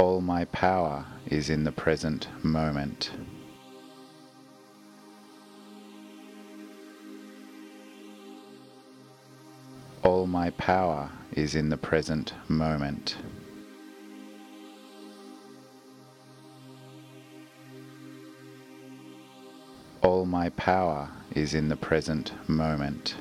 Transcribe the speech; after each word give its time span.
All 0.00 0.22
my 0.22 0.46
power 0.46 1.04
is 1.26 1.50
in 1.50 1.64
the 1.64 1.72
present 1.72 2.26
moment. 2.42 3.10
All 10.02 10.26
my 10.26 10.48
power 10.52 11.10
is 11.32 11.54
in 11.54 11.68
the 11.68 11.76
present 11.76 12.32
moment. 12.48 13.18
All 20.00 20.24
my 20.24 20.48
power 20.48 21.10
is 21.34 21.52
in 21.52 21.68
the 21.68 21.76
present 21.76 22.32
moment. 22.48 23.16